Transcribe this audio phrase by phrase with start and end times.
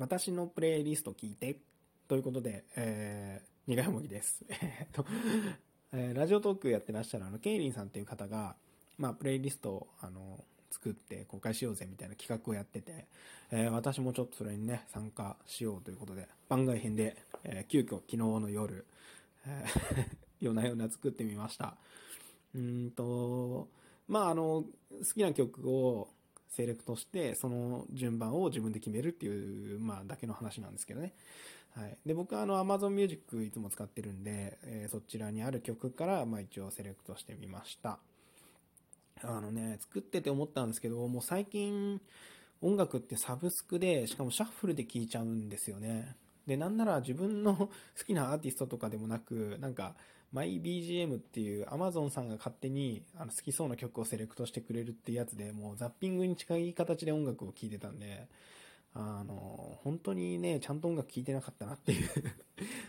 [0.00, 1.58] 私のプレイリスト聞いて。
[2.08, 4.42] ということで、えー、苦いもぎです。
[4.48, 5.04] えっと、
[5.92, 8.56] えーラジオトークやってらっしゃるあの、ケイリンさんっていう方が、
[8.96, 13.06] まあ、プレイリストを、あの、作って公開しようぜみたいな企画をやってて、
[13.50, 18.86] えー私もちょっとそれにね、参加しようということで、番外編で、えー急遽昨日の夜、
[19.44, 21.76] えー 夜な夜な作ってみました。
[22.54, 23.68] うんと、
[24.08, 24.64] まあ、あの、
[24.98, 26.08] 好きな曲を
[26.50, 31.14] セレクトして、その順番を自分で決めるっていう、まあ、だけの話なんですけどね。
[31.76, 31.96] はい。
[32.04, 37.98] で、僕はあの、Amazon Music いつも使ってるんで、えーそちらにある曲から、まあ、一応セレクトしてみました。
[39.22, 42.00] あのね、作ってて思ったんですけど、もう最近、
[42.62, 46.16] 音楽ってサブスクで、しかもシャッフルで聴いちゃうんですよね。
[46.46, 47.70] で、なんなら自分の 好
[48.06, 49.94] きなアーティストとかでもなく、なんか、
[50.34, 58.28] MyBGM っていう Amazon さんが勝手にあの好きそうな曲をセレクトしてくれるっていうやつで、もうザッピングに近い形で音楽を聴いてたんで、
[58.94, 62.06] あの、本当にね、ちゃんと音楽聴いてなかったなっていう。
[62.22, 62.34] だか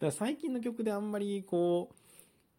[0.00, 1.90] ら最近の曲であんまりこ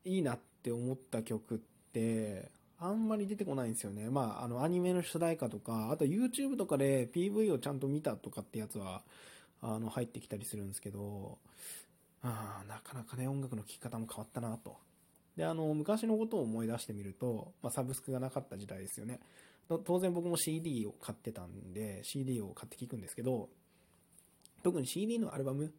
[0.05, 1.57] う、いいなって思った曲っ
[1.91, 4.09] て、あんまり出てこないんですよね。
[4.09, 9.03] まあ、あの、アニメの主題歌とか、あと YouTube とかで PV をちゃんと見たとかってやつは、
[9.63, 11.39] あの、入ってきたりするんですけど、
[12.21, 14.77] ああ、なかなかね、音楽の聴き方も変わったなと。
[15.37, 19.19] で、あの、昔のことを思い出してみると、まあ、サブスクがなかった時代ですよね。
[19.85, 23.49] 当然僕も CD を買ってたんで、CD を買って聴くんですけど、
[24.63, 25.69] 特に CD のアルバムっ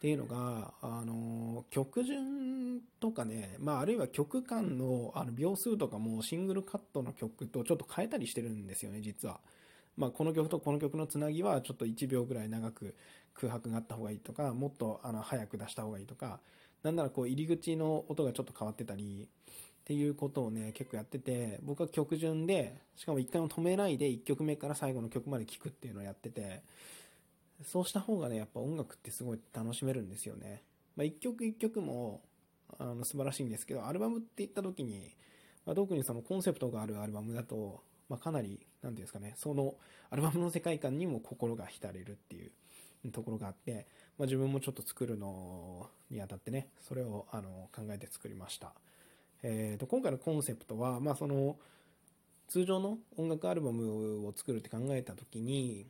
[0.00, 9.40] ていうのが、あの、曲順とかね、まあ、あるいは曲間のあの秒数とかもシングルカットの曲とちょっと変えたりしてるんですよね、実は。
[9.96, 12.94] まあ、この曲とこの曲のつなぎはちょっと1秒ぐらい長く
[13.34, 16.40] 空白があった方がいいとか、もっとあの早く出した方がいいとか、
[16.82, 19.28] なんならこう入り口の音がちょっと変わってたり、
[19.84, 26.62] っていうことをね、結構やってて、僕は曲順で、しかも一回も止めないで1曲目から最後の曲まで聴くっていうのをやってて、
[27.62, 30.62] そうした方がね、やっぱ音楽ってすごい楽しめるんですよね。
[30.96, 32.22] まあ、一曲一曲も
[32.78, 35.14] あの素晴らしいんですけど、アルバムって言った時に、
[35.66, 39.74] まあ、特にそのコンセプトがあるアルバムだと、まあ、かなり、なんていうんですかね、その
[40.10, 43.86] アルバムの世界観にも心が浸れるっていうところがあって、
[44.18, 48.72] まあ、自分もちょっと作るのにあたってね、それをあの考えて作りました。
[49.42, 51.58] えー、と今回のコンセプトは、まあ、その
[52.48, 55.86] 通常の音楽アルバムを作るって考えた時に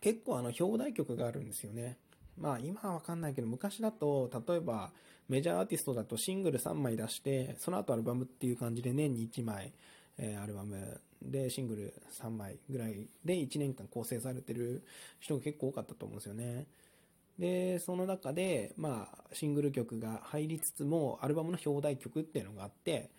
[0.00, 1.98] 結構あの表題曲があるんですよね。
[2.36, 4.90] まあ今はわかんないけど昔だと例えば
[5.28, 9.72] メジャーアーティストだとシングル3枚出してその後アルバムっていう感じで年に1枚、
[10.18, 14.82] えアルバムでシングル3枚ぐらいで1年間構成されてる
[15.20, 16.66] 人が結構多かったと思うんですよね。
[17.38, 23.10] でその中で、まあ、シングル曲が入りつつもアルバムの表題曲っていうのがあって、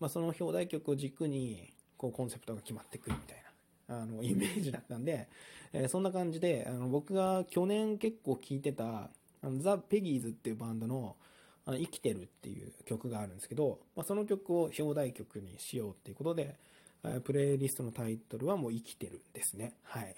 [0.00, 3.42] まあ、その表題曲を軸にこうコンセプトが決まってくるみたい
[3.88, 5.28] なあのイメージだったんで、
[5.72, 9.08] えーそんな感じであの僕が去年結構聴いてた
[9.42, 11.14] あのザ・ペギーズっていうバンドの
[11.70, 16.56] 「あの生きてる」っていう曲があるんですけど、まあ、その曲を表題曲にしようっていうことで
[17.04, 19.74] えプレイリストのタイトルはもう生きてるんですね。
[19.84, 20.14] はい。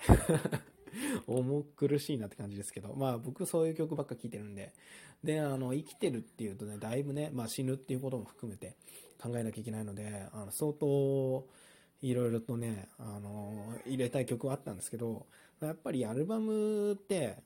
[1.26, 4.72] 重苦しいなって感じですけど、まあ僕そういう曲ばっか聴いてるんで、
[5.24, 8.74] で、あの、生きてるっていうとね、だいぶね、まあ死ぬっていうことも含めて
[9.20, 11.46] 考えなきゃいけないので、あの相当
[12.02, 15.26] いろいろとね、あの、入れたい曲はあったんですけど、
[15.60, 17.38] やっぱりアルバムって、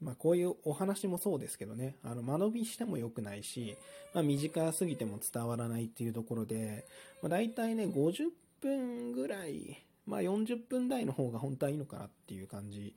[0.00, 3.76] まあこういうお話もそうですけどね、あの間延びしても良くないし、
[4.14, 6.86] まあ短すぎても伝わらないっていうところで、
[7.22, 8.28] まあ大体ね、50
[8.60, 12.94] 分ぐらい、まあ40分台の方が本当はいいのかなっていう感じ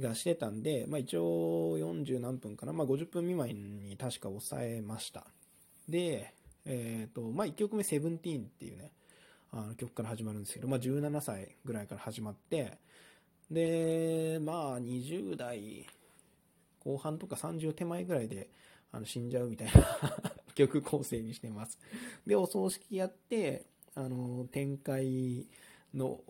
[0.00, 3.48] がしてたんで、まあ一応40何分かな、まあ50分未満
[3.82, 5.26] に確か抑えました。
[5.88, 6.32] で、
[6.64, 8.92] えっ、と、まあ1曲目セブンティーンっていうね、
[9.52, 12.78] あの曲から始まるんですけど、まあ17歳ぐらいから始まって、
[13.50, 15.86] で、まあ20代
[16.84, 18.50] 後半とか30手前ぐらいで
[18.92, 19.72] あの死んじゃうみたいな
[20.54, 21.78] 曲構成にしてます。
[22.26, 25.46] で、お葬式やって、あの、展開
[25.92, 26.20] の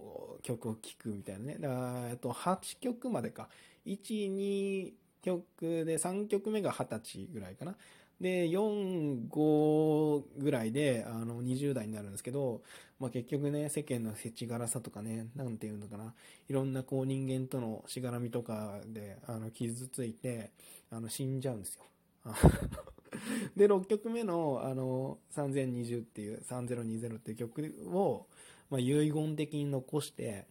[0.43, 1.59] 曲を聴くみたいなね。
[1.59, 3.49] だから、えっと、8曲までか。
[3.85, 4.93] 1、2
[5.23, 7.77] 曲で、3曲目が20歳ぐらいかな。
[8.21, 12.63] で、4、5ぐらいで、あの、20代になるんですけど、
[12.99, 16.15] まあ結局ね、世間の世知辛さとかね、なんていうのかな。
[16.49, 20.51] いろんなこう人間とのしがらみとかで、あの、傷ついて、
[20.91, 21.83] あの、死んじゃうんですよ。
[23.57, 28.27] で、6曲目の、あの、3020っていう、3020っていう曲を、
[28.71, 30.47] まあ、遺言的に残して、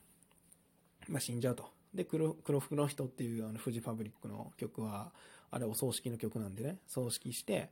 [1.07, 1.73] まあ、死んじゃうと。
[1.93, 5.11] で、黒黒服の人っていうあのフジファブリックの曲は、
[5.51, 7.69] あれお葬式の曲なんでね、葬式して、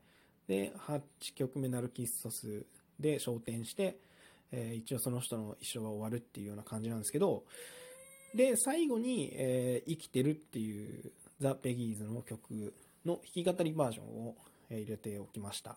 [0.48, 1.02] で、8
[1.36, 2.66] 曲目ナルキッソス
[3.02, 3.98] で昇天して、
[4.52, 7.44] えー一応その人の一生は終わるっていうような感じなんですけど、
[8.36, 12.74] で、最後に、えー、生きてるっていうザ・ペギーズの曲
[13.06, 14.36] の弾き語りバージョンを
[14.72, 15.76] え入れておきました。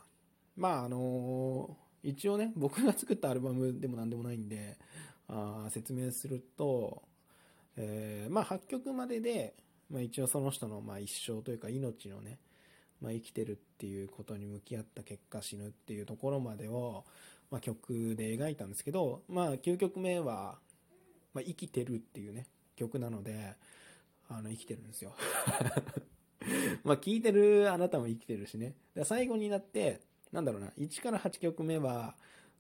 [0.57, 4.79] まあ、あのー、一応ね、僕が作ったアルバムでも何でもないんで、
[5.29, 7.03] あ説明すると、
[7.77, 9.55] えー、まあ、8曲までで、
[9.91, 12.39] まあ、一応その人のまあ一生というか命のね、
[13.01, 17.05] まあ、生きてるっていうことに向き合った結果死ぬっていうところまでを、
[17.51, 20.59] まあ、曲で描いたんですけど、まあ、9曲目は、
[21.35, 22.47] まあ、生きてるっていうね、
[22.77, 23.55] 曲なので、
[24.29, 25.15] あの、生きてるんですよ。
[26.85, 28.75] まあ、聞いてるあなたも生きてるしね。
[28.95, 30.01] で最後になって、
[30.33, 32.17] なんだろうな、1から8曲目は、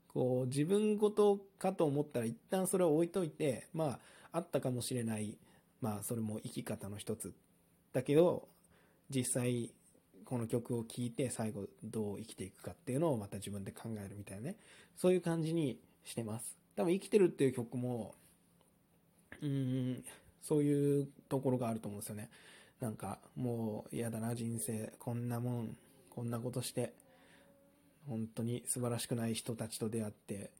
[0.08, 3.98] こう、自分ごとかと思ったら一旦それを置いといて、ま
[4.32, 5.36] あ、あったかもしれない、
[5.80, 7.34] まあ、それも生き方の一つ。
[7.92, 8.48] だけど、
[9.10, 9.72] 実際、
[10.24, 14.56] この曲を聴いて最後どう生きていくかっていうのをまた自分で考えるみたいなね。
[14.96, 16.56] そういう感じにしてます。
[16.76, 18.14] 多分生きてるっていう曲も、
[19.42, 20.04] うん、
[20.42, 22.30] そういうところがあると思うんですよね。
[22.80, 25.76] なんか、もう嫌だな人生、こんなもん、
[26.10, 26.92] こんなことして、
[28.08, 30.50] 本当に素晴らしくない人たちと出会って、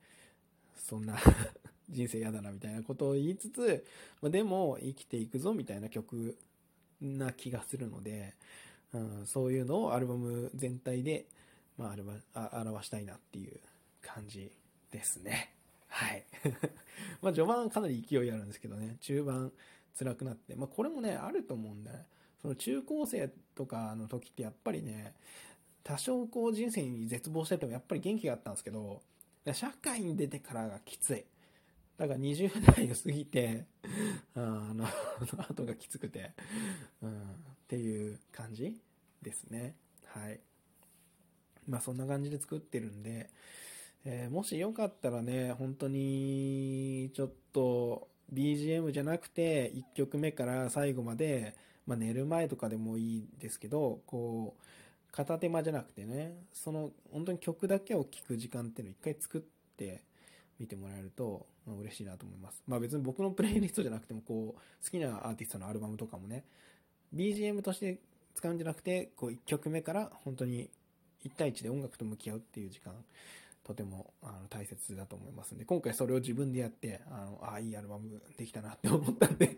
[0.77, 1.17] そんな
[1.91, 3.85] 人生嫌だなみたいなことを言いつつ、
[4.23, 6.39] ま、でも生きていくぞみたいな曲
[7.01, 8.35] な気がするので、
[8.95, 11.27] うん、そういうのをアルバム全体で、
[11.77, 12.03] まあ、あれ
[12.35, 13.59] あ表したいなっていう
[14.01, 14.51] 感じ
[14.91, 15.53] ですね。
[15.89, 16.25] はい。
[17.21, 19.53] まあ序盤かなり勢いあるんですけどね、中盤
[19.99, 22.07] 辛くなって、まあこれもね、あると思うんで、ね、
[22.41, 25.15] その中高生とかの時ってやっぱりね、
[25.83, 29.03] 多少こう人生に絶望しててもやっぱり元気があったんですけど、
[29.53, 31.25] 社会に出てからがきつい。
[31.97, 33.67] だから20代を過ぎて、
[34.35, 34.41] あ
[34.75, 34.87] の、
[35.49, 36.33] 後がきつくて、
[37.03, 38.77] うん、っていう感じ
[39.23, 39.75] ですね。
[40.07, 40.41] はい。
[41.67, 43.31] まあそんな感じで作ってるんで、
[44.05, 51.55] えー、もしよかったらね、本当に、ちょっと、BGM じゃなくて、1曲目から最後まで、
[51.87, 59.41] まあ寝る前とかでもいいですけど、こう、片手間じゃなくてね、その、本当に曲だけを聴く時間っていうのを一回作っ
[59.77, 60.03] て
[60.59, 62.63] みてもらえると、まあ、嬉しいなと思います。
[62.67, 66.45] まあ別に僕のプレイリストじゃなくても、こう、好きなアーティストのアルバムとかもね、
[67.15, 67.99] BGM として
[68.35, 70.69] 使うんじゃなくて、こう1曲目から本当に
[71.25, 72.93] 1対1で音楽と向き合うっていう時間、
[73.65, 79.57] とてもあの大切だと思いますんで、今回それを自分でやって、あの、ああ、いいアルバムできたなって思ったんで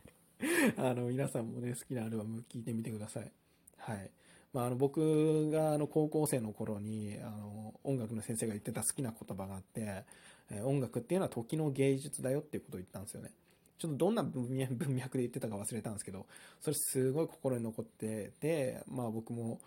[0.76, 3.32] あの、皆さんもね、好きなアルバム聴いてみてください。
[3.78, 4.10] はい。
[4.52, 10.04] まあ、あの僕があの高校生の頃にあの音楽の先生が言ってた好きな言葉があって、
[10.50, 13.30] え音楽っていうのは時の芸術だよっていうことを言ったんですよね。
[13.78, 16.26] ちょっとどんな文脈で言ってたか忘れたんですけど、
[16.60, 19.60] それすごい心に残ってて、まあ僕も、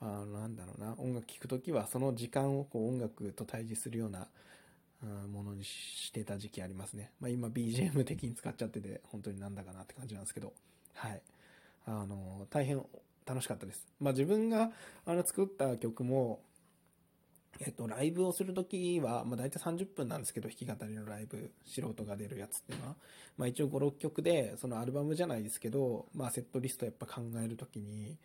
[0.00, 4.28] あなんだろうな、音楽聴くときはその時間をこう音楽と対峙するような
[5.32, 7.12] ものにしてた時期ありますね。
[7.20, 10.52] まあ今 BGM 的に使っちゃってて、本当になんだかなって感じなんですけど、
[10.94, 11.22] はい。
[11.86, 12.84] あの、大変
[13.24, 13.86] 楽しかったです。
[14.00, 14.70] まあ自分が
[15.06, 16.40] あの作った曲も、
[17.60, 22.96] えっと、ライブをするときは、まあ大体30分なんですけど、弾き語りのライブ、素人が出るやつっていうのは、
[23.36, 28.16] まあ一応5、6曲で、そのアルバムじゃないですけど、まあセットリストやっぱ考えるときに、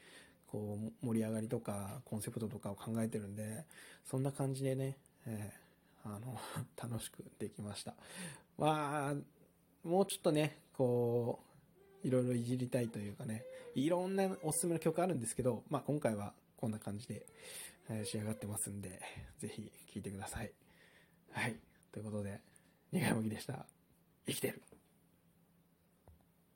[0.51, 3.65] こう、盛り上がりとか、コンセプトとかを考えてるんで、
[4.05, 6.37] そんな感じでね、えー、あの、
[6.77, 7.95] 楽しくできました。
[8.57, 9.15] まあ、
[9.87, 11.39] もうちょっとね、こ
[12.03, 13.45] う、いろいろいじりたいというかね、
[13.75, 17.25] いろんなおすすめの曲あるんですけど、まあ今回はこんな感じで、
[17.93, 19.01] え仕上がってますんで、
[19.39, 20.51] ぜひ聴いてください。
[21.31, 21.55] はい。
[21.91, 22.39] ということで、
[22.91, 23.65] 苦いもぎでした。
[24.25, 24.61] 生きてる。